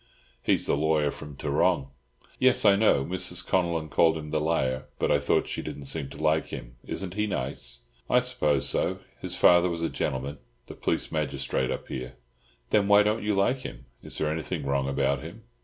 "He's 0.41 0.65
the 0.65 0.75
lawyer 0.75 1.11
from 1.11 1.35
Tarrong." 1.35 1.91
"Yes, 2.39 2.65
I 2.65 2.75
know. 2.75 3.05
Mrs. 3.05 3.45
Connellan 3.45 3.87
called 3.89 4.17
him 4.17 4.31
the 4.31 4.41
'lier.' 4.41 4.87
But 4.97 5.11
I 5.11 5.19
thought 5.19 5.55
you 5.55 5.61
didn't 5.61 5.85
seem 5.85 6.09
to 6.09 6.17
like 6.17 6.47
him. 6.47 6.75
Isn't 6.83 7.13
he 7.13 7.27
nice?" 7.27 7.81
"I 8.09 8.21
suppose 8.21 8.67
so. 8.67 8.97
His 9.21 9.35
father 9.35 9.69
was 9.69 9.83
a 9.83 9.89
gentleman—the 9.89 10.73
police 10.73 11.11
magistrate 11.11 11.69
up 11.69 11.87
here." 11.87 12.15
"Then, 12.71 12.87
why 12.87 13.03
don't 13.03 13.21
you 13.21 13.35
like 13.35 13.57
him? 13.57 13.85
Is 14.01 14.17
there 14.17 14.31
anything 14.33 14.65
wrong 14.65 14.89
about 14.89 15.21
him?" 15.21 15.43